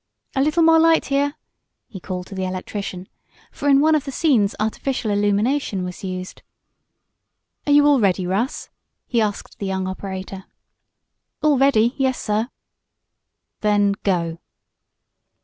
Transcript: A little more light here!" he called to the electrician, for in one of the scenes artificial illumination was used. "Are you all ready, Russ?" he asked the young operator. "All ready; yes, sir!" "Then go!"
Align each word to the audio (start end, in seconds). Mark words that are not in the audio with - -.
A 0.35 0.41
little 0.41 0.63
more 0.63 0.79
light 0.79 1.05
here!" 1.05 1.35
he 1.87 1.99
called 1.99 2.25
to 2.25 2.33
the 2.33 2.43
electrician, 2.43 3.07
for 3.51 3.69
in 3.69 3.81
one 3.81 3.93
of 3.93 4.03
the 4.03 4.11
scenes 4.11 4.55
artificial 4.59 5.11
illumination 5.11 5.83
was 5.83 6.03
used. 6.03 6.41
"Are 7.67 7.71
you 7.71 7.85
all 7.85 7.99
ready, 7.99 8.25
Russ?" 8.25 8.71
he 9.05 9.21
asked 9.21 9.59
the 9.59 9.67
young 9.67 9.87
operator. 9.87 10.45
"All 11.43 11.59
ready; 11.59 11.93
yes, 11.97 12.19
sir!" 12.19 12.49
"Then 13.59 13.91
go!" 14.01 14.39